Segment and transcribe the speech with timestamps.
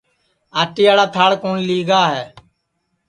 [0.59, 2.25] آٹے یاڑا تھاݪ کُوٹؔ لی گا ہے